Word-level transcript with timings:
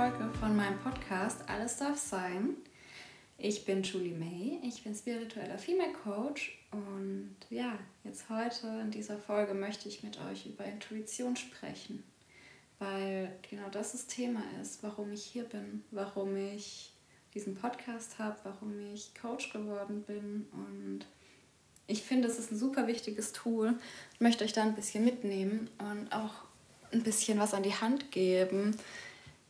Folge 0.00 0.30
von 0.40 0.56
meinem 0.56 0.78
Podcast 0.78 1.46
Alles 1.46 1.76
darf 1.76 1.98
sein. 1.98 2.56
Ich 3.36 3.66
bin 3.66 3.82
Julie 3.82 4.14
May, 4.14 4.58
ich 4.62 4.82
bin 4.82 4.94
spiritueller 4.94 5.58
Female 5.58 5.92
Coach 5.92 6.58
und 6.72 7.36
ja, 7.50 7.78
jetzt 8.02 8.30
heute 8.30 8.66
in 8.80 8.90
dieser 8.90 9.18
Folge 9.18 9.52
möchte 9.52 9.90
ich 9.90 10.02
mit 10.02 10.18
euch 10.30 10.46
über 10.46 10.64
Intuition 10.64 11.36
sprechen, 11.36 12.02
weil 12.78 13.30
genau 13.50 13.68
das 13.68 13.92
das 13.92 14.06
Thema 14.06 14.42
ist, 14.62 14.82
warum 14.82 15.12
ich 15.12 15.22
hier 15.22 15.44
bin, 15.44 15.84
warum 15.90 16.34
ich 16.34 16.94
diesen 17.34 17.54
Podcast 17.54 18.18
habe, 18.18 18.38
warum 18.44 18.80
ich 18.94 19.14
Coach 19.20 19.52
geworden 19.52 20.02
bin 20.06 20.46
und 20.52 21.00
ich 21.88 22.04
finde, 22.04 22.26
es 22.26 22.38
ist 22.38 22.52
ein 22.52 22.58
super 22.58 22.86
wichtiges 22.86 23.32
Tool. 23.32 23.74
Ich 24.14 24.20
möchte 24.20 24.44
euch 24.44 24.54
da 24.54 24.62
ein 24.62 24.76
bisschen 24.76 25.04
mitnehmen 25.04 25.68
und 25.78 26.10
auch 26.10 26.32
ein 26.90 27.02
bisschen 27.02 27.38
was 27.38 27.52
an 27.52 27.62
die 27.62 27.74
Hand 27.74 28.10
geben, 28.10 28.74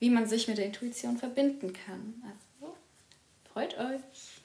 wie 0.01 0.11
man 0.11 0.27
sich 0.27 0.49
mit 0.49 0.59
der 0.59 0.67
Intuition 0.67 1.17
verbinden 1.17 1.73
kann. 1.73 2.23
Also 2.25 2.75
freut 3.45 3.79
euch. 3.79 4.41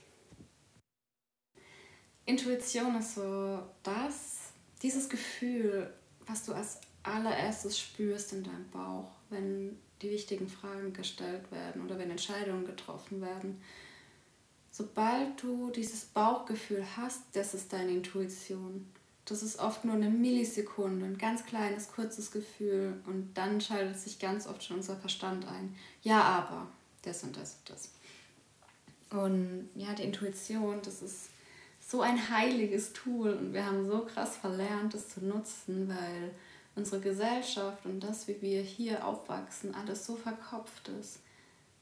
Intuition 2.26 2.96
ist 2.98 3.16
so 3.16 3.60
das, 3.84 4.52
dieses 4.84 5.10
Gefühl, 5.10 5.92
was 6.28 6.46
du 6.46 6.54
als 6.54 6.80
allererstes 7.04 7.80
spürst 7.80 8.34
in 8.34 8.44
deinem 8.44 8.70
Bauch, 8.70 9.12
wenn 9.30 9.80
die 10.02 10.12
wichtigen 10.12 10.50
Fragen 10.50 10.92
gestellt 10.92 11.52
werden 11.52 11.84
oder 11.86 11.98
wenn 11.98 12.12
Entscheidungen 12.12 12.66
getroffen 12.66 13.22
werden. 13.22 13.62
Sobald 14.72 15.42
du 15.42 15.70
dieses 15.70 16.06
Bauchgefühl 16.06 16.86
hast, 16.98 17.22
das 17.34 17.54
ist 17.54 17.72
deine 17.72 17.92
Intuition. 17.92 18.92
Das 19.26 19.42
ist 19.42 19.60
oft 19.60 19.86
nur 19.86 19.96
eine 19.96 20.10
Millisekunde, 20.10 21.06
ein 21.06 21.18
ganz 21.18 21.46
kleines, 21.46 21.92
kurzes 21.92 22.32
Gefühl 22.32 23.02
und 23.08 23.34
dann 23.34 23.60
schaltet 23.60 24.00
sich 24.00 24.20
ganz 24.20 24.46
oft 24.46 24.64
schon 24.64 24.78
unser 24.78 24.96
Verstand 24.98 25.48
ein. 25.48 25.76
Ja, 26.04 26.22
aber 26.22 26.68
das 27.02 27.24
und 27.24 27.36
das 27.36 27.58
und 27.60 27.70
das. 27.70 27.90
Und 29.10 29.70
ja, 29.76 29.94
die 29.94 30.04
Intuition, 30.04 30.80
das 30.84 31.02
ist 31.02 31.30
so 31.80 32.02
ein 32.02 32.30
heiliges 32.30 32.94
Tool 32.94 33.34
und 33.34 33.54
wir 33.54 33.66
haben 33.66 33.88
so 33.88 34.06
krass 34.06 34.38
verlernt, 34.38 34.94
es 34.94 35.10
zu 35.10 35.26
nutzen, 35.26 35.90
weil 35.90 36.32
unsere 36.76 37.00
Gesellschaft 37.00 37.86
und 37.86 38.02
das, 38.02 38.28
wie 38.28 38.42
wir 38.42 38.62
hier 38.62 39.06
aufwachsen, 39.08 39.74
alles 39.74 40.06
so 40.06 40.16
verkopft 40.16 40.90
ist. 41.00 41.20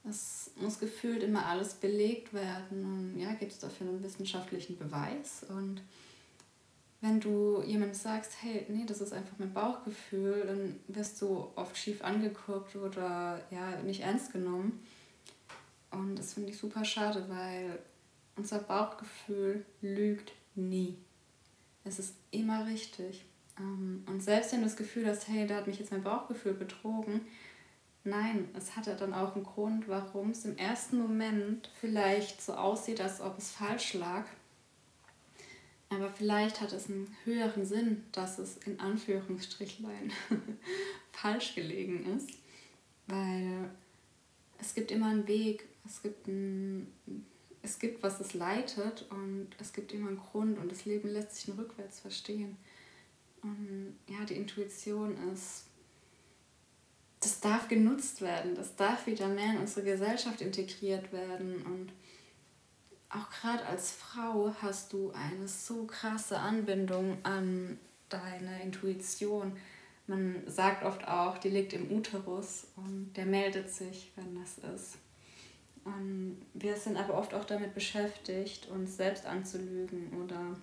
Es 0.08 0.52
muss 0.58 0.80
gefühlt 0.80 1.23
immer 1.23 1.45
alles 1.45 1.76
belegt 1.76 2.34
werden 2.34 2.84
und 2.86 3.20
ja, 3.20 3.34
gibt 3.34 3.54
es 3.54 3.60
dafür 3.60 3.88
einen 3.88 4.04
wissenschaftlichen 4.04 4.78
Beweis. 4.78 5.45
Und 5.48 5.82
wenn 7.04 7.20
du 7.20 7.62
jemandem 7.64 7.96
sagst, 7.96 8.32
hey, 8.42 8.66
nee, 8.70 8.86
das 8.88 9.02
ist 9.02 9.12
einfach 9.12 9.38
mein 9.38 9.54
Bauchgefühl, 9.54 10.46
dann 10.48 10.80
wirst 10.88 11.22
du 11.22 11.50
oft 11.56 11.78
schief 11.78 12.02
angeguckt 12.02 12.78
oder 12.78 13.42
ja, 13.52 13.82
nicht 13.82 14.00
ernst 14.00 14.32
genommen. 14.32 14.82
Und 15.92 16.18
das 16.18 16.34
finde 16.34 16.52
ich 16.52 16.58
super 16.58 16.86
schade, 16.86 17.26
weil 17.28 17.78
unser 18.38 18.60
Bauchgefühl 18.60 19.66
lügt 19.82 20.32
nie. 20.56 20.98
Es 21.84 22.00
ist 22.00 22.16
immer 22.32 22.66
richtig. 22.68 23.26
Ähm, 23.60 24.06
und 24.08 24.23
selbst 24.23 24.54
wenn 24.54 24.60
du 24.60 24.66
das 24.66 24.78
Gefühl 24.78 25.06
hast, 25.06 25.28
hey, 25.28 25.45
da 25.45 25.58
hat 25.58 25.67
mich 25.67 25.80
jetzt 25.80 25.92
mein 25.92 26.04
Bauchgefühl 26.04 26.54
betrogen, 26.54 27.20
Nein, 28.06 28.50
es 28.54 28.76
hatte 28.76 28.95
dann 28.98 29.14
auch 29.14 29.34
einen 29.34 29.45
Grund, 29.45 29.88
warum 29.88 30.32
es 30.32 30.44
im 30.44 30.58
ersten 30.58 30.98
Moment 30.98 31.70
vielleicht 31.80 32.42
so 32.42 32.54
aussieht, 32.54 33.00
als 33.00 33.22
ob 33.22 33.38
es 33.38 33.52
falsch 33.52 33.94
lag. 33.94 34.26
Aber 35.94 36.11
vielleicht 36.11 36.61
hat 36.61 36.73
es 36.73 36.89
einen 36.89 37.16
höheren 37.23 37.66
Sinn, 37.66 38.03
dass 38.11 38.39
es 38.39 38.58
in 38.66 38.80
Anführungsstrichlein 38.80 40.11
falsch 41.11 41.55
gelegen 41.55 42.05
ist. 42.17 42.30
Weil 43.08 43.69
es 44.59 44.73
gibt 44.73 44.91
immer 44.91 45.08
einen 45.08 45.27
Weg, 45.27 45.66
es 45.86 46.02
gibt, 46.02 46.27
ein, 46.27 46.87
es 47.61 47.80
gibt, 47.80 48.02
was 48.02 48.20
es 48.20 48.33
leitet 48.33 49.05
und 49.09 49.49
es 49.59 49.73
gibt 49.73 49.93
immer 49.93 50.08
einen 50.08 50.17
Grund 50.17 50.58
und 50.58 50.71
das 50.71 50.86
Leben 50.86 51.09
lässt 51.09 51.36
sich 51.36 51.48
nur 51.49 51.58
rückwärts 51.58 51.99
verstehen. 51.99 52.58
Und 53.42 53.98
ja, 54.08 54.23
die 54.26 54.36
Intuition 54.36 55.17
ist 55.33 55.65
das 57.23 57.39
darf 57.39 57.67
genutzt 57.67 58.21
werden, 58.21 58.55
das 58.55 58.76
darf 58.76 59.08
wieder 59.08 59.27
mehr 59.27 59.53
in 59.53 59.59
unsere 59.59 59.86
Gesellschaft 59.86 60.42
integriert 60.42 61.11
werden. 61.14 61.61
Und 61.65 61.92
auch 63.14 63.30
gerade 63.30 63.66
als 63.66 63.92
Frau 63.92 64.54
hast 64.62 64.94
du 64.94 65.12
eine 65.12 65.48
so 65.48 65.86
krasse 65.86 66.40
Anbindung 66.40 67.18
an 67.24 67.78
deine 68.10 68.62
Intuition. 68.64 69.56
Man 70.08 70.44
sagt 70.48 70.84
oft 70.84 71.08
auch, 71.08 71.38
die 71.38 71.50
liegt 71.50 71.74
im 71.74 71.92
Uterus 71.92 72.68
und 72.76 73.14
der 73.16 73.26
meldet 73.26 73.70
sich, 73.70 74.12
wenn 74.16 74.36
das 74.36 74.58
ist. 74.74 74.98
Und 75.86 76.42
wir 76.54 76.76
sind 76.76 76.98
aber 76.98 77.16
oft 77.16 77.34
auch 77.34 77.46
damit 77.46 77.74
beschäftigt, 77.74 78.70
uns 78.70 78.98
selbst 78.98 79.26
anzulügen 79.26 80.12
oder 80.24 80.56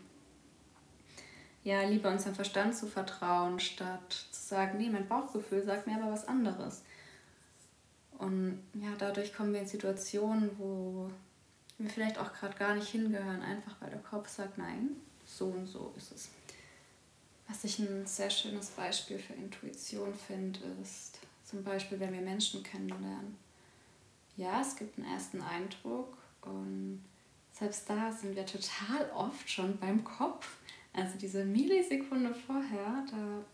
ja, 1.62 1.82
lieber 1.82 2.10
unserem 2.10 2.34
Verstand 2.34 2.74
zu 2.74 2.86
vertrauen, 2.86 3.60
statt 3.60 4.26
zu 4.30 4.40
sagen, 4.40 4.78
nee, 4.78 4.88
mein 4.88 5.06
Bauchgefühl 5.06 5.62
sagt 5.62 5.86
mir 5.86 5.96
aber 5.96 6.12
was 6.12 6.26
anderes. 6.26 6.82
Und 8.18 8.62
ja, 8.74 8.90
dadurch 8.98 9.34
kommen 9.34 9.52
wir 9.52 9.60
in 9.60 9.66
Situationen, 9.66 10.50
wo 10.58 11.10
wir 11.84 11.90
vielleicht 11.90 12.18
auch 12.18 12.32
gerade 12.32 12.56
gar 12.56 12.74
nicht 12.74 12.88
hingehören, 12.88 13.42
einfach 13.42 13.76
weil 13.80 13.90
der 13.90 14.00
Kopf 14.00 14.28
sagt, 14.28 14.58
nein, 14.58 14.90
so 15.24 15.46
und 15.46 15.66
so 15.66 15.92
ist 15.96 16.12
es. 16.12 16.28
Was 17.48 17.64
ich 17.64 17.78
ein 17.78 18.06
sehr 18.06 18.30
schönes 18.30 18.70
Beispiel 18.70 19.18
für 19.18 19.34
Intuition 19.34 20.14
finde, 20.14 20.60
ist 20.82 21.18
zum 21.44 21.64
Beispiel, 21.64 21.98
wenn 21.98 22.12
wir 22.12 22.20
Menschen 22.20 22.62
kennenlernen. 22.62 23.36
Ja, 24.36 24.60
es 24.60 24.76
gibt 24.76 24.98
einen 24.98 25.12
ersten 25.12 25.42
Eindruck 25.42 26.16
und 26.42 27.04
selbst 27.52 27.90
da 27.90 28.12
sind 28.12 28.36
wir 28.36 28.46
total 28.46 29.10
oft 29.14 29.50
schon 29.50 29.76
beim 29.78 30.04
Kopf 30.04 30.48
also 30.92 31.18
diese 31.18 31.44
Millisekunde 31.44 32.34
vorher, 32.34 33.04
da, 33.10 33.44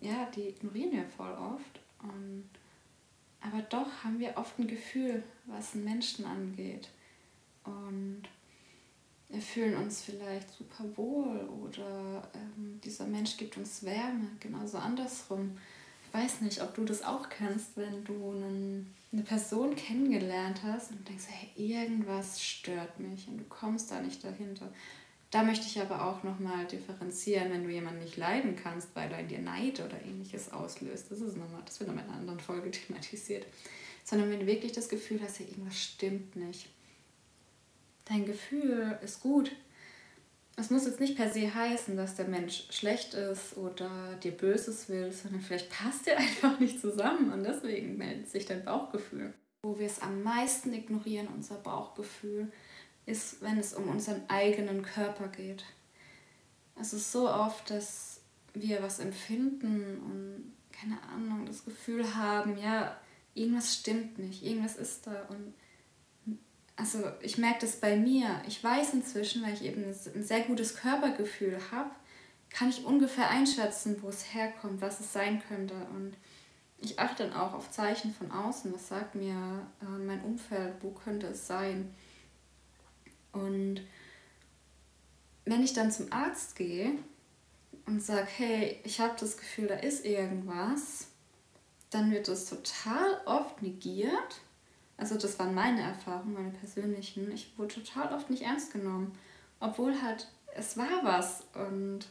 ja, 0.00 0.28
die 0.34 0.48
ignorieren 0.48 0.92
wir 0.92 1.04
voll 1.04 1.32
oft. 1.32 1.80
Und, 2.02 2.48
aber 3.40 3.62
doch 3.62 4.04
haben 4.04 4.18
wir 4.20 4.36
oft 4.36 4.58
ein 4.58 4.68
Gefühl, 4.68 5.22
was 5.46 5.74
einen 5.74 5.84
Menschen 5.84 6.24
angeht. 6.24 6.88
Und 7.64 8.22
wir 9.28 9.40
fühlen 9.40 9.76
uns 9.76 10.02
vielleicht 10.02 10.50
super 10.50 10.84
wohl 10.96 11.48
oder 11.64 12.28
ähm, 12.34 12.80
dieser 12.84 13.06
Mensch 13.06 13.36
gibt 13.38 13.56
uns 13.56 13.82
Wärme, 13.82 14.28
genauso 14.40 14.78
andersrum. 14.78 15.58
Ich 16.06 16.14
weiß 16.14 16.42
nicht, 16.42 16.62
ob 16.62 16.74
du 16.74 16.84
das 16.84 17.02
auch 17.02 17.30
kennst, 17.30 17.76
wenn 17.76 18.04
du 18.04 18.32
einen, 18.32 18.94
eine 19.10 19.22
Person 19.22 19.74
kennengelernt 19.74 20.60
hast 20.62 20.90
und 20.90 21.08
denkst, 21.08 21.24
hey, 21.28 21.50
irgendwas 21.56 22.42
stört 22.42 23.00
mich 23.00 23.26
und 23.28 23.38
du 23.38 23.44
kommst 23.44 23.90
da 23.90 24.00
nicht 24.00 24.22
dahinter. 24.22 24.70
Da 25.30 25.42
möchte 25.42 25.64
ich 25.66 25.80
aber 25.80 26.04
auch 26.04 26.24
nochmal 26.24 26.66
differenzieren, 26.66 27.50
wenn 27.50 27.64
du 27.64 27.70
jemanden 27.70 28.00
nicht 28.00 28.18
leiden 28.18 28.54
kannst, 28.54 28.94
weil 28.94 29.10
er 29.10 29.20
in 29.20 29.28
dir 29.28 29.38
Neid 29.38 29.80
oder 29.80 29.98
ähnliches 30.04 30.52
auslöst. 30.52 31.10
Das 31.10 31.22
ist 31.22 31.38
nochmal, 31.38 31.62
das 31.64 31.80
wird 31.80 31.88
nochmal 31.88 32.04
in 32.04 32.10
einer 32.10 32.20
anderen 32.20 32.40
Folge 32.40 32.70
thematisiert. 32.86 33.46
Sondern 34.04 34.30
wenn 34.30 34.40
du 34.40 34.46
wirklich 34.46 34.72
das 34.72 34.90
Gefühl 34.90 35.20
hast, 35.22 35.40
ja, 35.40 35.46
irgendwas 35.46 35.80
stimmt 35.80 36.36
nicht. 36.36 36.68
Dein 38.04 38.24
Gefühl 38.24 38.98
ist 39.02 39.20
gut. 39.20 39.52
Es 40.56 40.70
muss 40.70 40.84
jetzt 40.84 41.00
nicht 41.00 41.16
per 41.16 41.30
se 41.30 41.54
heißen, 41.54 41.96
dass 41.96 42.16
der 42.16 42.28
Mensch 42.28 42.64
schlecht 42.70 43.14
ist 43.14 43.56
oder 43.56 44.16
dir 44.22 44.32
Böses 44.32 44.88
will, 44.88 45.10
sondern 45.12 45.40
vielleicht 45.40 45.70
passt 45.70 46.06
ihr 46.06 46.18
einfach 46.18 46.60
nicht 46.60 46.80
zusammen 46.80 47.32
und 47.32 47.44
deswegen 47.44 47.96
meldet 47.96 48.28
sich 48.28 48.44
dein 48.44 48.64
Bauchgefühl. 48.64 49.32
Wo 49.62 49.78
wir 49.78 49.86
es 49.86 50.02
am 50.02 50.22
meisten 50.22 50.72
ignorieren, 50.72 51.28
unser 51.28 51.54
Bauchgefühl, 51.54 52.52
ist, 53.06 53.42
wenn 53.42 53.58
es 53.58 53.74
um 53.74 53.88
unseren 53.88 54.22
eigenen 54.28 54.82
Körper 54.82 55.28
geht. 55.28 55.64
Es 56.80 56.92
ist 56.92 57.12
so 57.12 57.28
oft, 57.28 57.70
dass 57.70 58.20
wir 58.54 58.82
was 58.82 58.98
empfinden 58.98 59.98
und 60.00 60.52
keine 60.72 61.02
Ahnung, 61.02 61.46
das 61.46 61.64
Gefühl 61.64 62.14
haben, 62.14 62.58
ja, 62.58 62.96
irgendwas 63.34 63.74
stimmt 63.74 64.18
nicht, 64.18 64.42
irgendwas 64.42 64.76
ist 64.76 65.06
da. 65.06 65.26
Und 65.28 65.54
also 66.82 67.04
ich 67.20 67.38
merke 67.38 67.60
das 67.60 67.76
bei 67.76 67.96
mir. 67.96 68.42
Ich 68.48 68.62
weiß 68.62 68.92
inzwischen, 68.92 69.40
weil 69.44 69.54
ich 69.54 69.62
eben 69.62 69.84
ein 69.84 70.22
sehr 70.24 70.40
gutes 70.40 70.74
Körpergefühl 70.74 71.56
habe, 71.70 71.90
kann 72.50 72.70
ich 72.70 72.84
ungefähr 72.84 73.30
einschätzen, 73.30 73.98
wo 74.02 74.08
es 74.08 74.34
herkommt, 74.34 74.80
was 74.80 74.98
es 74.98 75.12
sein 75.12 75.40
könnte. 75.46 75.74
Und 75.94 76.16
ich 76.78 76.98
achte 76.98 77.22
dann 77.22 77.34
auch 77.34 77.54
auf 77.54 77.70
Zeichen 77.70 78.12
von 78.12 78.32
außen. 78.32 78.74
Was 78.74 78.88
sagt 78.88 79.14
mir 79.14 79.64
äh, 79.80 79.84
mein 79.84 80.24
Umfeld? 80.24 80.74
Wo 80.80 80.90
könnte 80.90 81.28
es 81.28 81.46
sein? 81.46 81.94
Und 83.30 83.82
wenn 85.44 85.62
ich 85.62 85.74
dann 85.74 85.92
zum 85.92 86.12
Arzt 86.12 86.56
gehe 86.56 86.98
und 87.86 88.02
sage, 88.02 88.26
hey, 88.26 88.80
ich 88.82 88.98
habe 88.98 89.14
das 89.20 89.36
Gefühl, 89.36 89.68
da 89.68 89.76
ist 89.76 90.04
irgendwas, 90.04 91.06
dann 91.90 92.10
wird 92.10 92.26
das 92.26 92.46
total 92.46 93.20
oft 93.24 93.62
negiert. 93.62 94.40
Also 94.96 95.16
das 95.16 95.38
waren 95.38 95.54
meine 95.54 95.82
Erfahrungen, 95.82 96.34
meine 96.34 96.50
persönlichen. 96.50 97.30
Ich 97.32 97.58
wurde 97.58 97.74
total 97.74 98.12
oft 98.14 98.30
nicht 98.30 98.42
ernst 98.42 98.72
genommen, 98.72 99.16
obwohl 99.60 100.00
halt 100.00 100.28
es 100.54 100.76
war 100.76 101.02
was. 101.02 101.44
Und 101.54 102.06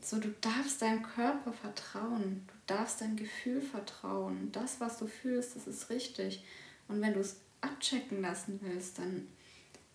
so, 0.00 0.18
du 0.18 0.30
darfst 0.40 0.80
deinem 0.80 1.02
Körper 1.02 1.52
vertrauen, 1.52 2.46
du 2.46 2.54
darfst 2.74 3.00
deinem 3.00 3.16
Gefühl 3.16 3.60
vertrauen. 3.60 4.50
Das, 4.52 4.80
was 4.80 4.98
du 4.98 5.06
fühlst, 5.06 5.56
das 5.56 5.66
ist 5.66 5.90
richtig. 5.90 6.44
Und 6.86 7.00
wenn 7.00 7.14
du 7.14 7.20
es 7.20 7.40
abchecken 7.60 8.22
lassen 8.22 8.60
willst, 8.62 8.98
dann 8.98 9.26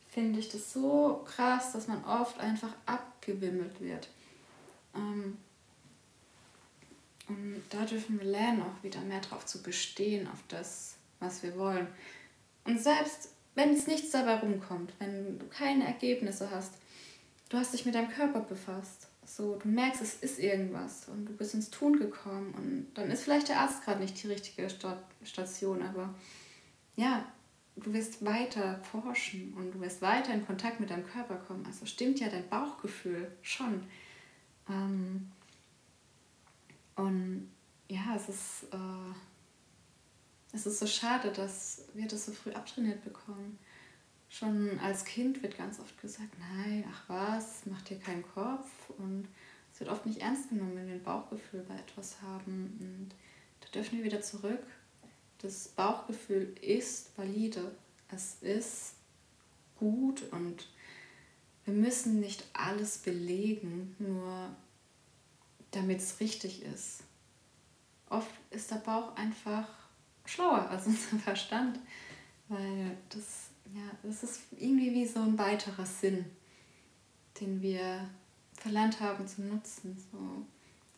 finde 0.10 0.39
ich 0.39 0.50
das 0.50 0.74
so 0.74 1.25
krass, 1.25 1.71
dass 1.71 1.88
man 1.88 2.04
oft 2.06 2.39
einfach 2.39 2.74
abgewimmelt 2.86 3.80
wird. 3.81 4.10
Ähm, 4.95 5.38
und 7.27 7.63
da 7.69 7.86
dürfen 7.86 8.19
wir 8.19 8.25
lernen, 8.25 8.62
auch 8.62 8.83
wieder 8.83 9.01
mehr 9.01 9.21
darauf 9.21 9.45
zu 9.45 9.63
bestehen, 9.63 10.27
auf 10.27 10.39
das, 10.50 10.98
was 11.24 11.44
wir 11.44 11.58
wollen. 11.58 11.88
Und 12.66 12.80
selbst 12.80 13.30
wenn 13.56 13.72
es 13.72 13.88
nichts 13.88 14.12
dabei 14.12 14.36
rumkommt, 14.36 14.94
wenn 15.00 15.40
du 15.40 15.46
keine 15.48 15.86
Ergebnisse 15.86 16.50
hast, 16.52 16.74
du 17.50 17.58
hast 17.58 17.74
dich 17.74 17.86
mit 17.86 17.96
deinem 17.96 18.10
Körper 18.10 18.42
befasst. 18.42 19.08
So, 19.25 19.56
du 19.56 19.68
merkst, 19.68 20.02
es 20.02 20.16
ist 20.16 20.40
irgendwas 20.40 21.08
und 21.08 21.25
du 21.25 21.34
bist 21.34 21.54
ins 21.54 21.70
Tun 21.70 21.98
gekommen 21.98 22.54
und 22.58 22.88
dann 22.96 23.10
ist 23.10 23.24
vielleicht 23.24 23.48
der 23.48 23.60
Arzt 23.60 23.84
gerade 23.84 24.02
nicht 24.02 24.22
die 24.22 24.28
richtige 24.28 24.68
Station, 25.24 25.81
aber 25.81 26.14
ja, 26.96 27.25
du 27.75 27.94
wirst 27.94 28.25
weiter 28.25 28.80
forschen 28.84 29.54
und 29.54 29.72
du 29.72 29.80
wirst 29.80 30.02
weiter 30.02 30.34
in 30.34 30.46
Kontakt 30.46 30.80
mit 30.80 30.90
deinem 30.90 31.06
Körper 31.06 31.36
kommen. 31.36 31.66
Also 31.66 31.86
stimmt 31.86 32.20
ja 32.20 32.28
dein 32.30 32.48
Bauchgefühl 32.50 33.31
schon. 33.42 33.84
Ähm, 34.70 35.31
und 36.96 37.50
ja, 37.88 38.16
es 38.16 38.30
ist, 38.30 38.64
äh, 38.74 39.14
es 40.53 40.67
ist 40.67 40.79
so 40.79 40.88
schade, 40.88 41.31
dass 41.31 41.85
wir 41.94 42.07
das 42.07 42.25
so 42.25 42.31
früh 42.31 42.51
abtrainiert 42.51 43.03
bekommen. 43.03 43.57
Schon 44.29 44.79
als 44.79 45.03
Kind 45.03 45.41
wird 45.41 45.57
ganz 45.57 45.79
oft 45.79 46.00
gesagt, 46.00 46.29
nein, 46.39 46.85
ach 46.91 47.03
was, 47.07 47.65
mach 47.65 47.81
dir 47.81 47.97
keinen 47.97 48.23
Kopf. 48.23 48.69
Und 49.00 49.27
es 49.73 49.79
wird 49.79 49.89
oft 49.89 50.05
nicht 50.05 50.21
ernst 50.21 50.50
genommen, 50.50 50.75
wenn 50.75 50.88
wir 50.88 50.94
ein 50.94 51.03
Bauchgefühl 51.03 51.65
bei 51.67 51.75
etwas 51.75 52.21
haben. 52.21 52.77
Und 52.79 53.15
da 53.61 53.67
dürfen 53.69 53.97
wir 53.97 54.05
wieder 54.05 54.21
zurück. 54.21 54.63
Das 55.39 55.69
Bauchgefühl 55.69 56.55
ist 56.61 57.17
valide. 57.17 57.71
Es 58.09 58.38
ist 58.41 58.94
gut 59.77 60.21
und 60.31 60.67
wir 61.65 61.73
müssen 61.73 62.19
nicht 62.19 62.45
alles 62.53 63.00
belegen, 63.00 63.95
nur 63.97 64.55
damit 65.71 66.00
es 66.00 66.19
richtig 66.19 66.61
ist. 66.61 67.03
Oft 68.09 68.29
ist 68.51 68.69
der 68.69 68.75
Bauch 68.75 69.15
einfach 69.15 69.67
schlauer 70.25 70.70
als 70.70 70.86
unser 70.88 71.18
Verstand, 71.20 71.80
weil 72.50 72.98
das, 73.10 73.50
ja, 73.74 73.90
das 74.04 74.24
ist 74.24 74.42
irgendwie 74.58 74.94
wie 74.94 75.06
so 75.06 75.20
ein 75.20 75.38
weiterer 75.38 75.86
Sinn, 75.86 76.25
den 77.40 77.62
wir 77.62 78.10
verlernt 78.58 79.00
haben 79.00 79.28
zu 79.28 79.42
nutzen. 79.42 79.98
So. 80.12 80.46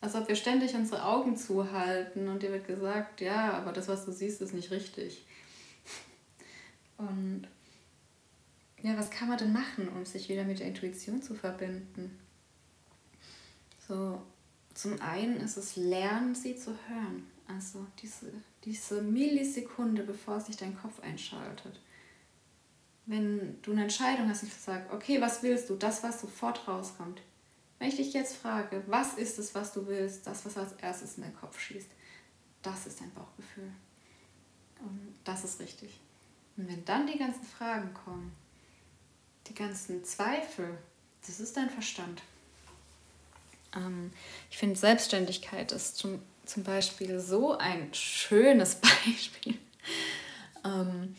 Als 0.00 0.14
ob 0.14 0.28
wir 0.28 0.36
ständig 0.36 0.74
unsere 0.74 1.04
Augen 1.04 1.36
zuhalten 1.36 2.28
und 2.28 2.42
dir 2.42 2.52
wird 2.52 2.66
gesagt, 2.66 3.20
ja, 3.20 3.54
aber 3.54 3.72
das, 3.72 3.88
was 3.88 4.04
du 4.04 4.12
siehst, 4.12 4.40
ist 4.40 4.54
nicht 4.54 4.70
richtig. 4.70 5.24
Und 6.98 7.48
ja, 8.82 8.96
was 8.96 9.10
kann 9.10 9.28
man 9.28 9.38
denn 9.38 9.52
machen, 9.52 9.88
um 9.88 10.04
sich 10.04 10.28
wieder 10.28 10.44
mit 10.44 10.60
der 10.60 10.68
Intuition 10.68 11.22
zu 11.22 11.34
verbinden? 11.34 12.18
So, 13.88 14.22
zum 14.74 15.00
einen 15.00 15.38
ist 15.38 15.56
es 15.56 15.76
Lernen, 15.76 16.34
sie 16.34 16.56
zu 16.56 16.70
hören. 16.88 17.26
Also 17.48 17.86
diese, 18.00 18.32
diese 18.64 19.02
Millisekunde, 19.02 20.02
bevor 20.02 20.40
sich 20.40 20.56
dein 20.56 20.76
Kopf 20.76 21.00
einschaltet. 21.00 21.80
Wenn 23.06 23.62
du 23.62 23.70
eine 23.72 23.82
Entscheidung 23.82 24.28
hast 24.28 24.42
und 24.42 24.52
sagst, 24.52 24.92
okay, 24.92 25.20
was 25.20 25.42
willst 25.42 25.70
du? 25.70 25.76
Das, 25.76 26.02
was 26.02 26.20
sofort 26.20 26.66
rauskommt. 26.66 27.22
Wenn 27.78 27.88
ich 27.88 27.96
dich 27.96 28.12
jetzt 28.12 28.36
frage, 28.36 28.82
was 28.86 29.14
ist 29.14 29.38
es, 29.38 29.54
was 29.54 29.72
du 29.72 29.86
willst, 29.86 30.26
das, 30.26 30.44
was 30.44 30.56
als 30.56 30.72
erstes 30.72 31.16
in 31.16 31.22
deinen 31.22 31.36
Kopf 31.36 31.58
schießt, 31.60 31.90
das 32.62 32.86
ist 32.86 33.00
dein 33.00 33.12
Bauchgefühl. 33.12 33.70
Und 34.80 35.14
das 35.24 35.44
ist 35.44 35.60
richtig. 35.60 36.00
Und 36.56 36.68
wenn 36.68 36.84
dann 36.84 37.06
die 37.06 37.18
ganzen 37.18 37.44
Fragen 37.44 37.92
kommen, 37.94 38.34
die 39.46 39.54
ganzen 39.54 40.04
Zweifel, 40.04 40.76
das 41.26 41.38
ist 41.38 41.56
dein 41.56 41.70
Verstand. 41.70 42.22
Ähm, 43.74 44.10
ich 44.50 44.58
finde, 44.58 44.76
Selbstständigkeit 44.76 45.72
ist 45.72 45.96
zum, 45.96 46.20
zum 46.46 46.62
Beispiel 46.62 47.20
so 47.20 47.56
ein 47.58 47.92
schönes 47.92 48.74
Beispiel. 48.80 49.58
ähm, 50.64 51.14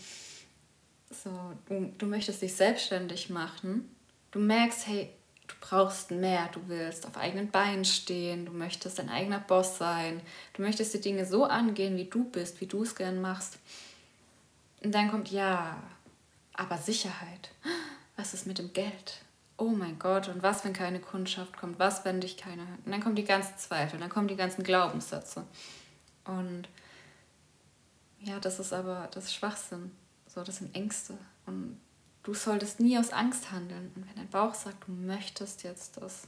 so, 1.09 1.29
du, 1.68 1.94
du 1.97 2.06
möchtest 2.06 2.41
dich 2.41 2.56
selbstständig 2.56 3.29
machen. 3.29 3.89
Du 4.31 4.39
merkst, 4.39 4.88
hey, 4.88 5.09
du 5.47 5.56
brauchst 5.62 6.12
mehr, 6.12 6.50
du 6.53 6.62
willst 6.68 7.06
auf 7.06 7.18
eigenen 7.18 7.50
Beinen 7.50 7.85
stehen, 7.85 8.45
du 8.45 8.51
möchtest 8.51 9.00
dein 9.00 9.09
eigener 9.09 9.39
Boss 9.39 9.77
sein, 9.77 10.21
du 10.53 10.62
möchtest 10.62 10.94
die 10.94 11.01
Dinge 11.01 11.25
so 11.25 11.45
angehen, 11.45 11.97
wie 11.97 12.06
du 12.06 12.25
bist, 12.25 12.59
wie 12.62 12.68
du 12.68 12.83
es 12.83 12.95
gern 12.95 13.21
machst. 13.21 13.57
Und 14.83 14.94
dann 14.94 15.09
kommt 15.09 15.31
ja, 15.31 15.81
aber 16.53 16.77
Sicherheit. 16.77 17.50
Was 18.15 18.33
ist 18.33 18.47
mit 18.47 18.57
dem 18.57 18.73
Geld? 18.73 19.21
Oh 19.57 19.69
mein 19.69 19.98
Gott, 20.00 20.27
und 20.30 20.44
was, 20.44 20.63
wenn 20.63 20.74
keine 20.74 21.00
Kundschaft 21.00 21.57
kommt? 21.57 21.80
Was, 21.80 22.06
wenn 22.06 22.21
dich 22.21 22.38
keiner 22.38 22.68
hört? 22.68 22.86
Und 22.86 22.92
dann 22.92 23.01
kommen 23.01 23.15
die 23.15 23.25
ganzen 23.25 23.57
Zweifel, 23.57 24.00
dann 24.00 24.09
kommen 24.09 24.27
die 24.27 24.36
ganzen 24.36 24.63
Glaubenssätze. 24.63 25.45
Und 26.25 26.68
ja, 28.21 28.39
das 28.39 28.59
ist 28.59 28.74
aber, 28.74 29.09
das 29.12 29.25
ist 29.25 29.33
Schwachsinn. 29.33 29.92
So, 30.27 30.44
das 30.44 30.57
sind 30.57 30.75
Ängste. 30.75 31.18
Und 31.45 31.80
du 32.24 32.33
solltest 32.33 32.80
nie 32.80 32.98
aus 32.98 33.12
Angst 33.12 33.51
handeln. 33.51 33.92
Und 33.95 34.07
wenn 34.07 34.15
dein 34.15 34.30
Bauch 34.30 34.54
sagt, 34.54 34.88
du 34.88 34.92
möchtest 34.92 35.63
jetzt 35.63 35.98
das, 35.98 36.27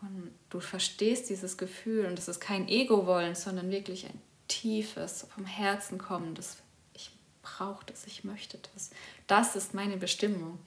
und 0.00 0.32
du 0.50 0.58
verstehst 0.58 1.30
dieses 1.30 1.56
Gefühl, 1.56 2.06
und 2.06 2.18
es 2.18 2.26
ist 2.26 2.40
kein 2.40 2.68
Ego-Wollen, 2.68 3.34
sondern 3.34 3.70
wirklich 3.70 4.06
ein 4.06 4.20
tiefes, 4.48 5.26
vom 5.32 5.44
Herzen 5.44 5.98
kommendes, 5.98 6.56
ich 6.94 7.12
brauche 7.42 7.86
das, 7.86 8.04
ich 8.06 8.24
möchte 8.24 8.58
das. 8.74 8.90
Das 9.28 9.54
ist 9.54 9.74
meine 9.74 9.96
Bestimmung 9.96 10.58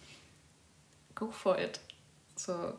go 1.15 1.31
for 1.31 1.57
it. 1.57 1.79
So. 2.35 2.73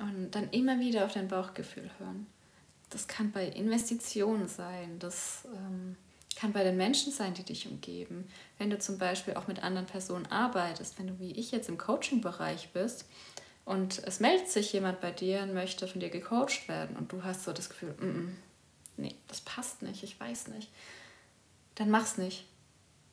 Und 0.00 0.30
dann 0.32 0.50
immer 0.50 0.78
wieder 0.78 1.04
auf 1.04 1.12
dein 1.12 1.28
Bauchgefühl 1.28 1.90
hören. 1.98 2.26
Das 2.90 3.08
kann 3.08 3.32
bei 3.32 3.46
Investitionen 3.46 4.48
sein, 4.48 4.98
das 4.98 5.46
ähm, 5.46 5.96
kann 6.36 6.52
bei 6.52 6.62
den 6.62 6.76
Menschen 6.76 7.12
sein, 7.12 7.34
die 7.34 7.42
dich 7.42 7.66
umgeben. 7.66 8.28
Wenn 8.58 8.70
du 8.70 8.78
zum 8.78 8.98
Beispiel 8.98 9.34
auch 9.34 9.46
mit 9.46 9.62
anderen 9.62 9.86
Personen 9.86 10.26
arbeitest, 10.26 10.98
wenn 10.98 11.08
du 11.08 11.18
wie 11.18 11.32
ich 11.32 11.50
jetzt 11.50 11.68
im 11.68 11.78
Coaching-Bereich 11.78 12.70
bist 12.72 13.06
und 13.64 13.98
es 14.06 14.20
meldet 14.20 14.48
sich 14.48 14.72
jemand 14.72 15.00
bei 15.00 15.10
dir 15.10 15.42
und 15.42 15.52
möchte 15.52 15.86
von 15.86 16.00
dir 16.00 16.10
gecoacht 16.10 16.68
werden 16.68 16.96
und 16.96 17.12
du 17.12 17.24
hast 17.24 17.44
so 17.44 17.52
das 17.52 17.68
Gefühl, 17.68 17.94
mm 17.98 18.04
-mm, 18.04 18.28
nee, 18.96 19.14
das 19.26 19.40
passt 19.40 19.82
nicht, 19.82 20.02
ich 20.02 20.18
weiß 20.18 20.48
nicht, 20.48 20.70
dann 21.74 21.90
mach's 21.90 22.16
nicht. 22.16 22.46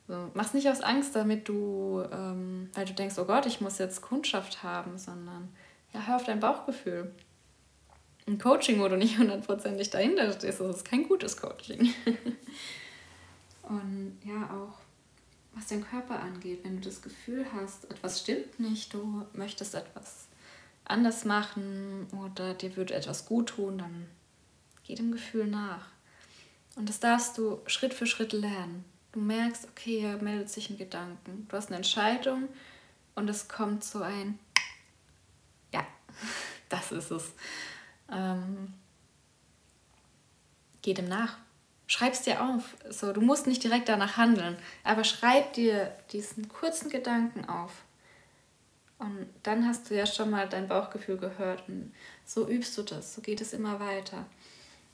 So, 0.07 0.29
mach's 0.33 0.53
nicht 0.53 0.69
aus 0.69 0.81
Angst, 0.81 1.15
damit 1.15 1.47
du, 1.47 2.03
ähm, 2.11 2.69
weil 2.73 2.85
du 2.85 2.93
denkst, 2.93 3.17
oh 3.17 3.25
Gott, 3.25 3.45
ich 3.45 3.59
muss 3.59 3.79
jetzt 3.79 4.01
Kundschaft 4.01 4.61
haben, 4.61 4.97
sondern 4.97 5.49
ja, 5.93 6.05
hör 6.05 6.17
auf 6.17 6.25
dein 6.25 6.39
Bauchgefühl. 6.39 7.11
Ein 8.27 8.37
Coaching, 8.37 8.79
wo 8.79 8.87
du 8.87 8.97
nicht 8.97 9.17
hundertprozentig 9.17 9.89
dahinter 9.89 10.31
stehst, 10.33 10.59
das 10.59 10.77
ist 10.77 10.85
kein 10.85 11.07
gutes 11.07 11.37
Coaching. 11.37 11.93
Und 13.63 14.17
ja, 14.23 14.49
auch 14.51 14.77
was 15.55 15.67
dein 15.67 15.85
Körper 15.85 16.19
angeht, 16.19 16.59
wenn 16.63 16.81
du 16.81 16.81
das 16.81 17.01
Gefühl 17.01 17.45
hast, 17.53 17.89
etwas 17.89 18.19
stimmt 18.19 18.59
nicht, 18.59 18.93
du 18.93 19.25
möchtest 19.33 19.73
etwas 19.73 20.27
anders 20.83 21.25
machen 21.25 22.07
oder 22.23 22.53
dir 22.53 22.75
würde 22.75 22.93
etwas 22.93 23.25
gut 23.25 23.49
tun, 23.49 23.77
dann 23.77 24.07
geh 24.83 24.95
dem 24.95 25.11
Gefühl 25.11 25.47
nach. 25.47 25.87
Und 26.75 26.89
das 26.89 26.99
darfst 26.99 27.37
du 27.37 27.59
Schritt 27.67 27.93
für 27.93 28.05
Schritt 28.05 28.33
lernen. 28.33 28.83
Du 29.15 29.21
merkst, 29.21 29.65
okay, 29.69 30.01
hier 30.01 30.17
meldet 30.17 30.49
sich 30.49 30.69
ein 30.69 30.77
Gedanken. 30.77 31.47
Du 31.47 31.55
hast 31.55 31.67
eine 31.67 31.77
Entscheidung 31.77 32.49
und 33.15 33.29
es 33.29 33.47
kommt 33.47 33.81
so 33.81 34.01
ein, 34.01 34.37
ja, 35.73 35.87
das 36.69 36.91
ist 36.91 37.11
es. 37.11 37.31
Ähm, 38.11 38.73
geh 40.81 40.93
dem 40.93 41.07
nach. 41.07 41.37
Schreib 41.87 42.11
es 42.11 42.23
dir 42.23 42.43
auf. 42.43 42.75
So, 42.89 43.13
du 43.13 43.21
musst 43.21 43.47
nicht 43.47 43.63
direkt 43.63 43.87
danach 43.87 44.17
handeln, 44.17 44.57
aber 44.83 45.05
schreib 45.05 45.53
dir 45.53 45.95
diesen 46.11 46.49
kurzen 46.49 46.89
Gedanken 46.89 47.45
auf. 47.45 47.71
Und 48.99 49.29
dann 49.43 49.65
hast 49.65 49.89
du 49.89 49.95
ja 49.95 50.05
schon 50.05 50.29
mal 50.29 50.49
dein 50.49 50.67
Bauchgefühl 50.67 51.17
gehört 51.17 51.69
und 51.69 51.93
so 52.25 52.49
übst 52.49 52.77
du 52.77 52.83
das, 52.83 53.15
so 53.15 53.21
geht 53.21 53.39
es 53.39 53.53
immer 53.53 53.79
weiter. 53.79 54.25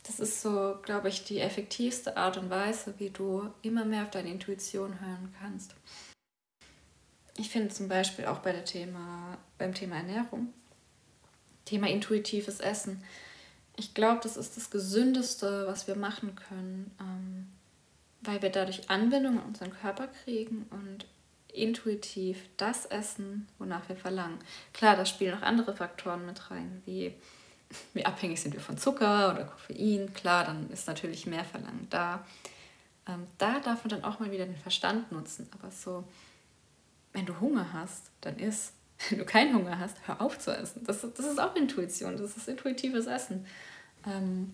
Das 0.03 0.19
ist 0.19 0.41
so, 0.41 0.77
glaube 0.81 1.09
ich, 1.09 1.23
die 1.23 1.39
effektivste 1.39 2.17
Art 2.17 2.37
und 2.37 2.49
Weise, 2.49 2.95
wie 2.97 3.11
du 3.11 3.49
immer 3.61 3.85
mehr 3.85 4.03
auf 4.03 4.09
deine 4.09 4.29
Intuition 4.29 4.99
hören 4.99 5.33
kannst. 5.39 5.75
Ich 7.37 7.49
finde 7.49 7.69
zum 7.69 7.87
Beispiel 7.87 8.25
auch 8.25 8.39
bei 8.39 8.51
der 8.51 8.65
Thema, 8.65 9.37
beim 9.57 9.73
Thema 9.73 9.97
Ernährung, 9.97 10.53
Thema 11.65 11.87
intuitives 11.87 12.59
Essen. 12.59 13.03
Ich 13.77 13.93
glaube, 13.93 14.19
das 14.23 14.37
ist 14.37 14.57
das 14.57 14.69
Gesündeste, 14.69 15.65
was 15.67 15.87
wir 15.87 15.95
machen 15.95 16.35
können, 16.35 16.91
ähm, 16.99 17.47
weil 18.21 18.41
wir 18.41 18.49
dadurch 18.49 18.89
Anbindung 18.89 19.39
an 19.39 19.45
unseren 19.45 19.71
Körper 19.71 20.07
kriegen 20.07 20.65
und 20.71 21.05
intuitiv 21.53 22.37
das 22.57 22.85
essen, 22.85 23.47
wonach 23.59 23.87
wir 23.89 23.95
verlangen. 23.95 24.39
Klar, 24.73 24.95
da 24.95 25.05
spielen 25.05 25.37
auch 25.37 25.41
andere 25.41 25.75
Faktoren 25.75 26.25
mit 26.25 26.51
rein, 26.51 26.81
wie 26.85 27.13
wie 27.93 28.05
abhängig 28.05 28.41
sind 28.41 28.53
wir 28.53 28.61
von 28.61 28.77
Zucker 28.77 29.33
oder 29.33 29.45
Koffein, 29.45 30.13
klar, 30.13 30.45
dann 30.45 30.69
ist 30.69 30.87
natürlich 30.87 31.25
mehr 31.25 31.45
Verlangen 31.45 31.87
da. 31.89 32.25
Ähm, 33.07 33.27
da 33.37 33.59
darf 33.59 33.83
man 33.83 33.89
dann 33.89 34.03
auch 34.03 34.19
mal 34.19 34.31
wieder 34.31 34.45
den 34.45 34.57
Verstand 34.57 35.11
nutzen. 35.11 35.49
Aber 35.57 35.71
so, 35.71 36.03
wenn 37.13 37.25
du 37.25 37.39
Hunger 37.39 37.73
hast, 37.73 38.11
dann 38.21 38.37
isst. 38.37 38.73
Wenn 39.09 39.17
du 39.17 39.25
keinen 39.25 39.55
Hunger 39.55 39.79
hast, 39.79 39.97
hör 40.05 40.21
auf 40.21 40.37
zu 40.37 40.55
essen. 40.55 40.83
Das, 40.85 41.01
das 41.01 41.25
ist 41.25 41.39
auch 41.39 41.55
Intuition, 41.55 42.17
das 42.17 42.37
ist 42.37 42.47
intuitives 42.47 43.07
Essen. 43.07 43.47
Ähm, 44.05 44.53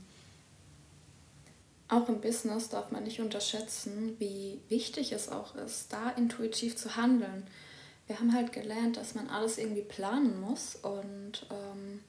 auch 1.90 2.08
im 2.08 2.22
Business 2.22 2.70
darf 2.70 2.92
man 2.92 3.04
nicht 3.04 3.20
unterschätzen, 3.20 4.16
wie 4.20 4.62
wichtig 4.70 5.12
es 5.12 5.30
auch 5.30 5.56
ist, 5.56 5.92
da 5.92 6.12
intuitiv 6.12 6.78
zu 6.78 6.96
handeln. 6.96 7.46
Wir 8.08 8.20
haben 8.20 8.34
halt 8.34 8.54
gelernt, 8.54 8.98
dass 8.98 9.16
man 9.16 9.30
alles 9.30 9.58
irgendwie 9.58 9.82
planen 9.82 10.40
muss 10.40 10.76
und 10.76 11.46
ähm, 11.50 12.00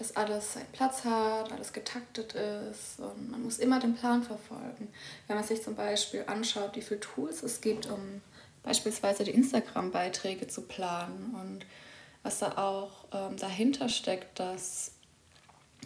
dass 0.00 0.16
alles 0.16 0.54
seinen 0.54 0.72
Platz 0.72 1.04
hat, 1.04 1.52
alles 1.52 1.74
getaktet 1.74 2.32
ist 2.32 2.98
und 2.98 3.30
man 3.30 3.42
muss 3.42 3.58
immer 3.58 3.78
den 3.78 3.94
Plan 3.94 4.22
verfolgen. 4.22 4.88
Wenn 5.26 5.36
man 5.36 5.44
sich 5.44 5.62
zum 5.62 5.74
Beispiel 5.74 6.24
anschaut, 6.26 6.74
wie 6.74 6.80
viele 6.80 7.00
Tools 7.00 7.42
es 7.42 7.60
gibt, 7.60 7.86
um 7.86 8.22
beispielsweise 8.62 9.24
die 9.24 9.32
Instagram-Beiträge 9.32 10.48
zu 10.48 10.62
planen 10.62 11.36
und 11.38 11.66
was 12.22 12.38
da 12.38 12.56
auch 12.56 13.04
ähm, 13.12 13.36
dahinter 13.36 13.90
steckt, 13.90 14.38
dass 14.40 14.92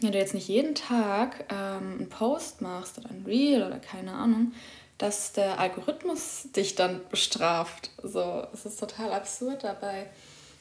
wenn 0.00 0.12
du 0.12 0.18
jetzt 0.18 0.34
nicht 0.34 0.46
jeden 0.46 0.76
Tag 0.76 1.46
ähm, 1.50 1.98
einen 1.98 2.08
Post 2.08 2.62
machst 2.62 2.98
oder 2.98 3.10
ein 3.10 3.24
Reel 3.26 3.64
oder 3.64 3.80
keine 3.80 4.12
Ahnung, 4.12 4.52
dass 4.96 5.32
der 5.32 5.58
Algorithmus 5.58 6.48
dich 6.54 6.76
dann 6.76 7.00
bestraft. 7.08 7.90
So, 8.00 8.46
es 8.52 8.64
ist 8.64 8.78
total 8.78 9.12
absurd 9.12 9.64
dabei 9.64 10.06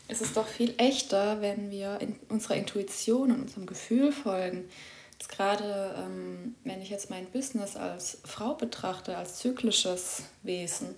es 0.07 0.22
ist 0.22 0.38
doch 0.38 0.48
viel 0.48 0.74
echter, 0.77 1.41
wenn 1.41 1.72
wir 1.72 2.00
in 2.01 2.15
unserer 2.29 2.55
Intuition 2.55 3.31
und 3.31 3.41
unserem 3.41 3.65
Gefühl 3.65 4.12
folgen. 4.12 4.69
Jetzt 5.13 5.29
gerade, 5.29 5.95
ähm, 5.98 6.55
wenn 6.63 6.81
ich 6.81 6.89
jetzt 6.89 7.10
mein 7.10 7.25
Business 7.27 7.75
als 7.75 8.19
Frau 8.25 8.55
betrachte, 8.55 9.17
als 9.17 9.38
zyklisches 9.38 10.24
Wesen, 10.43 10.95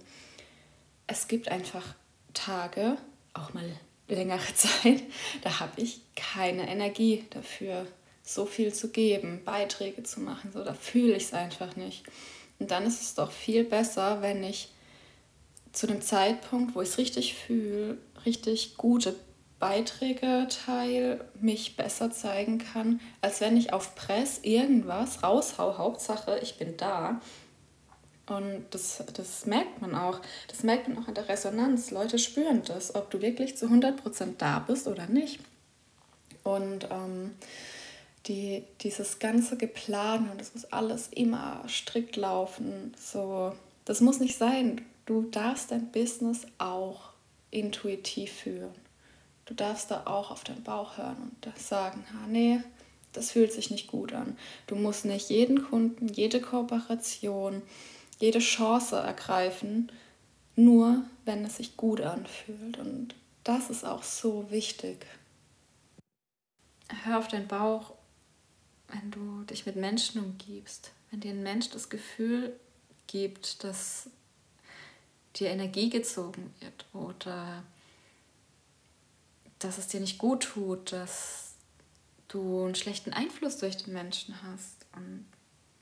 es 1.07 1.27
gibt 1.27 1.49
einfach 1.49 1.95
Tage, 2.33 2.97
auch 3.33 3.53
mal 3.53 3.69
längere 4.07 4.53
Zeit, 4.55 5.03
da 5.43 5.59
habe 5.59 5.81
ich 5.81 6.01
keine 6.15 6.67
Energie 6.67 7.25
dafür, 7.29 7.85
so 8.23 8.45
viel 8.47 8.73
zu 8.73 8.89
geben, 8.89 9.43
Beiträge 9.45 10.01
zu 10.01 10.19
machen. 10.19 10.51
So, 10.51 10.63
da 10.63 10.73
fühle 10.73 11.15
ich 11.15 11.25
es 11.25 11.33
einfach 11.33 11.75
nicht. 11.75 12.03
Und 12.57 12.71
dann 12.71 12.85
ist 12.85 13.01
es 13.01 13.13
doch 13.13 13.31
viel 13.31 13.63
besser, 13.63 14.21
wenn 14.21 14.43
ich 14.43 14.69
zu 15.75 15.87
dem 15.87 16.01
Zeitpunkt, 16.01 16.75
wo 16.75 16.81
ich 16.81 16.89
es 16.89 16.97
richtig 16.97 17.35
fühle, 17.35 17.97
richtig 18.25 18.77
gute 18.77 19.15
Beiträge 19.59 20.47
teile, 20.49 21.25
mich 21.39 21.75
besser 21.75 22.11
zeigen 22.11 22.59
kann, 22.59 22.99
als 23.21 23.41
wenn 23.41 23.57
ich 23.57 23.73
auf 23.73 23.95
Press 23.95 24.39
irgendwas 24.43 25.23
raushau. 25.23 25.77
Hauptsache, 25.77 26.39
ich 26.41 26.57
bin 26.57 26.77
da. 26.77 27.21
Und 28.27 28.65
das, 28.71 29.03
das 29.13 29.45
merkt 29.45 29.81
man 29.81 29.95
auch. 29.95 30.19
Das 30.47 30.63
merkt 30.63 30.87
man 30.87 31.03
auch 31.03 31.07
in 31.07 31.13
der 31.13 31.29
Resonanz. 31.29 31.91
Leute 31.91 32.19
spüren 32.19 32.63
das, 32.65 32.95
ob 32.95 33.11
du 33.11 33.21
wirklich 33.21 33.55
zu 33.55 33.67
100% 33.67 33.93
da 34.37 34.59
bist 34.59 34.87
oder 34.87 35.07
nicht. 35.07 35.39
Und 36.43 36.87
ähm, 36.91 37.31
die, 38.27 38.63
dieses 38.81 39.19
ganze 39.19 39.57
Geplan 39.57 40.29
und 40.29 40.41
das 40.41 40.53
muss 40.53 40.65
alles 40.65 41.09
immer 41.09 41.63
strikt 41.67 42.15
laufen. 42.15 42.93
So, 42.99 43.53
das 43.85 44.01
muss 44.01 44.19
nicht 44.19 44.37
sein. 44.37 44.81
Du 45.05 45.23
darfst 45.23 45.71
dein 45.71 45.91
Business 45.91 46.47
auch 46.57 47.09
intuitiv 47.51 48.31
führen. 48.31 48.73
Du 49.45 49.53
darfst 49.53 49.91
da 49.91 50.03
auch 50.05 50.31
auf 50.31 50.43
deinen 50.43 50.63
Bauch 50.63 50.97
hören 50.97 51.31
und 51.43 51.59
sagen, 51.59 52.03
ha, 52.11 52.27
nee, 52.27 52.59
das 53.13 53.31
fühlt 53.31 53.53
sich 53.53 53.69
nicht 53.69 53.87
gut 53.87 54.13
an. 54.13 54.37
Du 54.67 54.75
musst 54.75 55.05
nicht 55.05 55.29
jeden 55.29 55.63
Kunden, 55.63 56.07
jede 56.07 56.41
Kooperation, 56.41 57.61
jede 58.19 58.39
Chance 58.39 58.97
ergreifen, 58.97 59.91
nur 60.55 61.03
wenn 61.23 61.45
es 61.45 61.57
sich 61.57 61.77
gut 61.77 62.01
anfühlt. 62.01 62.77
Und 62.77 63.15
das 63.43 63.69
ist 63.69 63.85
auch 63.85 64.03
so 64.03 64.49
wichtig. 64.49 65.05
Hör 67.03 67.19
auf 67.19 67.27
deinen 67.27 67.47
Bauch, 67.47 67.93
wenn 68.87 69.11
du 69.11 69.43
dich 69.43 69.65
mit 69.65 69.75
Menschen 69.75 70.23
umgibst. 70.23 70.91
Wenn 71.11 71.19
dir 71.19 71.31
ein 71.31 71.43
Mensch 71.43 71.69
das 71.69 71.89
Gefühl 71.89 72.59
gibt, 73.07 73.63
dass 73.63 74.09
dir 75.35 75.49
Energie 75.49 75.89
gezogen 75.89 76.53
wird 76.59 76.85
oder 76.93 77.63
dass 79.59 79.77
es 79.77 79.87
dir 79.87 79.99
nicht 79.99 80.17
gut 80.17 80.43
tut, 80.43 80.91
dass 80.91 81.53
du 82.27 82.65
einen 82.65 82.75
schlechten 82.75 83.13
Einfluss 83.13 83.57
durch 83.57 83.77
den 83.77 83.93
Menschen 83.93 84.35
hast. 84.43 84.85
Und, 84.95 85.25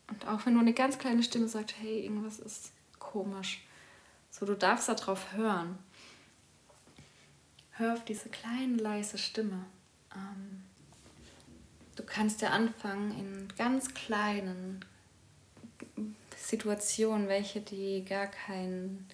und 0.10 0.28
auch 0.28 0.46
wenn 0.46 0.54
nur 0.54 0.62
eine 0.62 0.74
ganz 0.74 0.98
kleine 0.98 1.24
Stimme 1.24 1.48
sagt, 1.48 1.76
hey, 1.80 2.04
irgendwas 2.04 2.40
ist 2.40 2.72
komisch, 3.00 3.64
so 4.30 4.46
du 4.46 4.56
darfst 4.56 4.90
darauf 4.90 5.34
hören. 5.34 5.78
Hör 7.72 7.94
auf 7.94 8.06
diese 8.06 8.30
kleine, 8.30 8.78
leise 8.78 9.18
Stimme. 9.18 9.66
Ähm, 10.16 10.64
du 11.96 12.04
kannst 12.04 12.42
ja 12.42 12.50
anfangen 12.50 13.12
in 13.20 13.48
ganz 13.58 13.94
kleinen 13.94 14.86
Situationen, 16.38 17.28
welche 17.28 17.62
die 17.62 18.06
gar 18.06 18.28
keinen 18.28 19.08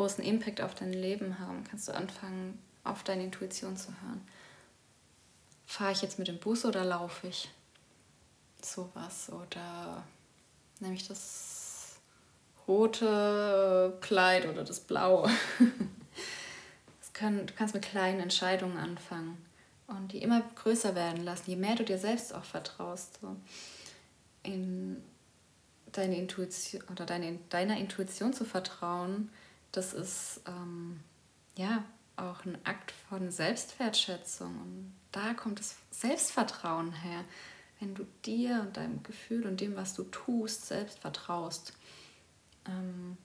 großen 0.00 0.24
Impact 0.24 0.62
auf 0.62 0.74
dein 0.74 0.94
Leben 0.94 1.38
haben, 1.40 1.62
kannst 1.62 1.86
du 1.86 1.92
anfangen, 1.92 2.58
auf 2.84 3.02
deine 3.02 3.22
Intuition 3.22 3.76
zu 3.76 3.88
hören. 3.88 4.26
Fahre 5.66 5.92
ich 5.92 6.00
jetzt 6.00 6.18
mit 6.18 6.26
dem 6.26 6.38
Bus 6.38 6.64
oder 6.64 6.86
laufe 6.86 7.26
ich? 7.26 7.50
Sowas. 8.62 9.30
Oder 9.30 10.02
nehme 10.78 10.94
ich 10.94 11.06
das 11.06 12.00
rote 12.66 13.94
Kleid 14.00 14.46
oder 14.46 14.64
das 14.64 14.80
blaue? 14.80 15.28
das 17.00 17.12
können, 17.12 17.46
du 17.46 17.52
kannst 17.52 17.74
mit 17.74 17.84
kleinen 17.84 18.20
Entscheidungen 18.20 18.78
anfangen 18.78 19.36
und 19.86 20.12
die 20.12 20.22
immer 20.22 20.40
größer 20.54 20.94
werden 20.94 21.24
lassen, 21.24 21.50
je 21.50 21.56
mehr 21.56 21.74
du 21.74 21.84
dir 21.84 21.98
selbst 21.98 22.34
auch 22.34 22.44
vertraust. 22.44 23.18
So. 23.20 23.36
In 24.44 25.04
deine 25.92 26.16
Intuition 26.16 26.84
oder 26.90 27.04
deine, 27.04 27.38
deiner 27.50 27.76
Intuition 27.76 28.32
zu 28.32 28.46
vertrauen, 28.46 29.30
das 29.72 29.92
ist 29.92 30.40
ähm, 30.46 31.00
ja 31.56 31.84
auch 32.16 32.44
ein 32.44 32.58
Akt 32.64 32.92
von 33.08 33.30
Selbstwertschätzung. 33.30 34.48
Und 34.48 34.92
da 35.12 35.34
kommt 35.34 35.58
das 35.58 35.76
Selbstvertrauen 35.90 36.92
her, 36.92 37.24
wenn 37.78 37.94
du 37.94 38.06
dir 38.24 38.60
und 38.60 38.76
deinem 38.76 39.02
Gefühl 39.02 39.46
und 39.46 39.60
dem, 39.60 39.76
was 39.76 39.94
du 39.94 40.04
tust, 40.04 40.66
selbst 40.66 40.98
vertraust. 40.98 41.72
Ähm, 42.66 43.16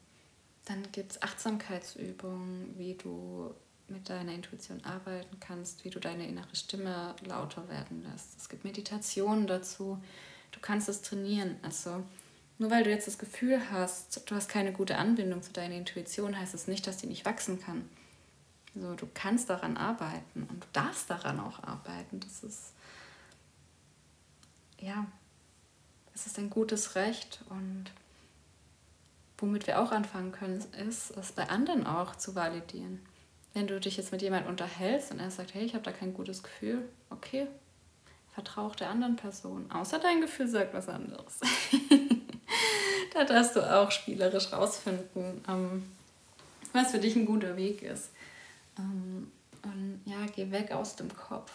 dann 0.66 0.92
gibt 0.92 1.12
es 1.12 1.22
Achtsamkeitsübungen, 1.22 2.78
wie 2.78 2.96
du 2.96 3.54
mit 3.88 4.10
deiner 4.10 4.34
Intuition 4.34 4.84
arbeiten 4.84 5.40
kannst, 5.40 5.86
wie 5.86 5.90
du 5.90 6.00
deine 6.00 6.28
innere 6.28 6.56
Stimme 6.56 7.16
lauter 7.24 7.68
werden 7.70 8.04
lässt. 8.04 8.40
Es 8.40 8.50
gibt 8.50 8.64
Meditationen 8.64 9.46
dazu. 9.46 10.02
Du 10.52 10.60
kannst 10.60 10.90
es 10.90 11.02
trainieren. 11.02 11.58
Also 11.62 12.04
nur 12.58 12.72
weil 12.72 12.84
du 12.84 12.90
jetzt 12.90 13.08
das 13.08 13.18
Gefühl 13.18 13.60
hast, 13.72 14.30
du 14.30 14.36
hast 14.36 14.48
keine 14.48 14.72
gute 14.72 14.98
Anbindung 14.98 15.42
zu 15.42 15.52
deiner 15.52 15.76
Intuition, 15.76 16.38
heißt 16.38 16.54
es 16.54 16.62
das 16.62 16.68
nicht, 16.68 16.88
dass 16.88 16.98
die 16.98 17.08
nicht 17.08 17.26
wachsen 17.26 17.62
kann. 17.62 17.90
So, 18.74 18.94
du 18.94 19.08
kannst 19.14 19.50
daran 19.50 19.78
arbeiten 19.78 20.48
und 20.50 20.64
du 20.64 20.68
darfst 20.74 21.10
daran 21.10 21.40
auch 21.40 21.64
arbeiten. 21.64 22.20
Das 22.20 22.44
ist, 22.44 22.74
ja, 24.80 25.06
es 26.14 26.28
ist 26.28 26.38
ein 26.38 26.50
gutes 26.50 26.96
Recht 26.96 27.42
und 27.50 27.86
womit 29.38 29.68
wir 29.68 29.80
auch 29.82 29.92
anfangen 29.92 30.32
können, 30.32 30.64
ist, 30.88 31.12
es 31.12 31.34
bei 31.34 31.50
anderen 31.50 31.86
auch 31.86 32.16
zu 32.16 32.36
validieren. 32.36 33.06
Wenn 33.54 33.68
du 33.68 33.80
dich 33.80 33.98
jetzt 33.98 34.12
mit 34.12 34.22
jemandem 34.22 34.50
unterhältst 34.50 35.12
und 35.12 35.20
er 35.20 35.32
sagt, 35.32 35.54
hey, 35.54 35.64
ich 35.64 35.74
habe 35.74 35.84
da 35.84 35.92
kein 35.92 36.14
gutes 36.14 36.44
Gefühl, 36.44 36.88
okay, 37.10 37.48
vertraue 38.34 38.76
der 38.76 38.90
anderen 38.90 39.16
Person. 39.16 39.72
Außer 39.72 40.00
dein 40.00 40.20
Gefühl 40.20 40.48
sagt 40.48 40.74
was 40.74 40.90
anderes. 40.90 41.40
da 43.15 43.24
darfst 43.24 43.55
du 43.55 43.62
auch 43.62 43.91
spielerisch 43.91 44.51
rausfinden, 44.51 45.41
ähm, 45.48 45.84
was 46.74 46.91
für 46.91 47.00
dich 47.00 47.15
ein 47.15 47.25
guter 47.25 47.55
Weg 47.55 47.81
ist. 47.81 48.10
Ähm, 48.77 49.31
und 49.63 50.01
ja, 50.05 50.17
geh 50.36 50.51
weg 50.51 50.72
aus 50.72 50.95
dem 50.95 51.15
Kopf. 51.15 51.51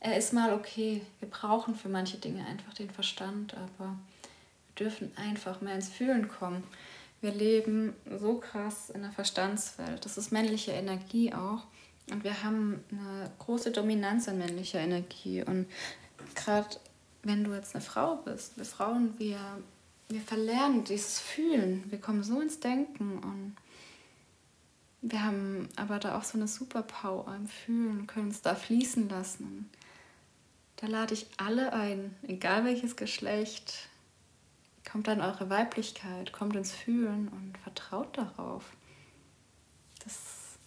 Er 0.00 0.18
ist 0.18 0.34
mal 0.34 0.52
okay. 0.52 1.00
Wir 1.20 1.30
brauchen 1.30 1.74
für 1.74 1.88
manche 1.88 2.18
Dinge 2.18 2.44
einfach 2.46 2.74
den 2.74 2.90
Verstand, 2.90 3.54
aber 3.54 3.96
wir 4.68 4.84
dürfen 4.84 5.10
einfach 5.16 5.62
mehr 5.62 5.74
ins 5.74 5.88
Fühlen 5.88 6.28
kommen. 6.28 6.62
Wir 7.22 7.32
leben 7.32 7.94
so 8.20 8.36
krass 8.36 8.90
in 8.90 9.00
der 9.00 9.12
Verstandswelt. 9.12 10.04
Das 10.04 10.18
ist 10.18 10.30
männliche 10.30 10.72
Energie 10.72 11.32
auch. 11.32 11.62
Und 12.10 12.22
wir 12.22 12.42
haben 12.42 12.84
eine 12.92 13.30
große 13.38 13.70
Dominanz 13.70 14.28
an 14.28 14.36
männlicher 14.36 14.80
Energie. 14.80 15.42
Und 15.42 15.66
gerade 16.34 16.76
wenn 17.22 17.44
du 17.44 17.54
jetzt 17.54 17.74
eine 17.74 17.82
Frau 17.82 18.16
bist, 18.16 18.58
wir 18.58 18.66
Frauen, 18.66 19.14
wir 19.18 19.38
wir 20.14 20.20
verlernen 20.20 20.84
dieses 20.84 21.18
Fühlen. 21.18 21.90
Wir 21.90 22.00
kommen 22.00 22.22
so 22.22 22.40
ins 22.40 22.60
Denken 22.60 23.18
und 23.18 23.56
wir 25.02 25.24
haben 25.24 25.68
aber 25.74 25.98
da 25.98 26.16
auch 26.16 26.22
so 26.22 26.38
eine 26.38 26.46
Superpower 26.46 27.34
im 27.34 27.48
Fühlen, 27.48 28.06
können 28.06 28.30
es 28.30 28.40
da 28.40 28.54
fließen 28.54 29.08
lassen. 29.08 29.68
Da 30.76 30.86
lade 30.86 31.14
ich 31.14 31.26
alle 31.36 31.72
ein, 31.72 32.14
egal 32.22 32.64
welches 32.64 32.94
Geschlecht. 32.94 33.88
Kommt 34.90 35.08
an 35.08 35.20
eure 35.20 35.50
Weiblichkeit, 35.50 36.32
kommt 36.32 36.54
ins 36.54 36.72
Fühlen 36.72 37.28
und 37.28 37.58
vertraut 37.58 38.16
darauf. 38.16 38.72
Das, 40.04 40.58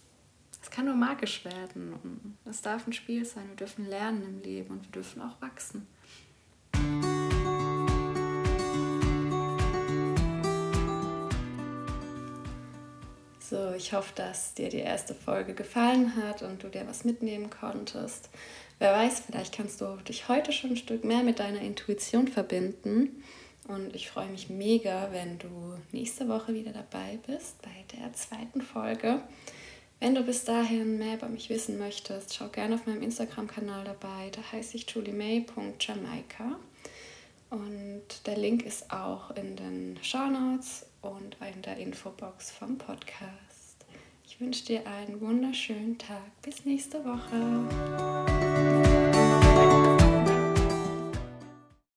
das 0.60 0.70
kann 0.70 0.84
nur 0.84 0.94
magisch 0.94 1.46
werden 1.46 1.94
und 1.94 2.36
es 2.44 2.60
darf 2.60 2.86
ein 2.86 2.92
Spiel 2.92 3.24
sein. 3.24 3.48
Wir 3.48 3.56
dürfen 3.56 3.86
lernen 3.86 4.22
im 4.24 4.42
Leben 4.42 4.74
und 4.74 4.84
wir 4.84 4.92
dürfen 4.92 5.22
auch 5.22 5.40
wachsen. 5.40 5.86
So, 13.48 13.72
ich 13.72 13.94
hoffe, 13.94 14.12
dass 14.14 14.52
dir 14.52 14.68
die 14.68 14.76
erste 14.80 15.14
Folge 15.14 15.54
gefallen 15.54 16.16
hat 16.16 16.42
und 16.42 16.62
du 16.62 16.68
dir 16.68 16.86
was 16.86 17.04
mitnehmen 17.04 17.48
konntest. 17.48 18.28
Wer 18.78 18.92
weiß, 18.92 19.20
vielleicht 19.20 19.54
kannst 19.54 19.80
du 19.80 19.96
dich 20.06 20.28
heute 20.28 20.52
schon 20.52 20.70
ein 20.70 20.76
Stück 20.76 21.02
mehr 21.02 21.22
mit 21.22 21.38
deiner 21.38 21.62
Intuition 21.62 22.28
verbinden. 22.28 23.22
Und 23.66 23.96
ich 23.96 24.10
freue 24.10 24.28
mich 24.28 24.50
mega, 24.50 25.08
wenn 25.12 25.38
du 25.38 25.48
nächste 25.92 26.28
Woche 26.28 26.52
wieder 26.52 26.72
dabei 26.72 27.18
bist 27.26 27.62
bei 27.62 27.96
der 27.96 28.12
zweiten 28.12 28.60
Folge. 28.60 29.22
Wenn 29.98 30.14
du 30.14 30.22
bis 30.22 30.44
dahin 30.44 30.98
mehr 30.98 31.14
über 31.14 31.28
mich 31.28 31.48
wissen 31.48 31.78
möchtest, 31.78 32.34
schau 32.34 32.48
gerne 32.48 32.74
auf 32.74 32.84
meinem 32.84 33.02
Instagram-Kanal 33.02 33.84
dabei. 33.84 34.28
Da 34.30 34.42
heiße 34.52 34.76
ich 34.76 34.90
juliemay.jamaika. 34.90 36.58
Und 37.48 38.26
der 38.26 38.36
Link 38.36 38.66
ist 38.66 38.92
auch 38.92 39.34
in 39.36 39.56
den 39.56 39.98
Show 40.02 40.26
Notes 40.26 40.84
und 41.02 41.36
in 41.54 41.62
der 41.62 41.76
Infobox 41.76 42.50
vom 42.50 42.78
Podcast. 42.78 43.86
Ich 44.24 44.40
wünsche 44.40 44.64
dir 44.66 44.86
einen 44.86 45.20
wunderschönen 45.20 45.98
Tag. 45.98 46.42
Bis 46.42 46.64
nächste 46.64 47.04
Woche. 47.04 48.37